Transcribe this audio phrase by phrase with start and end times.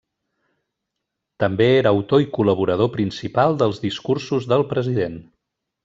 [1.43, 5.25] També era autor i col·laborador principal dels discursos del president.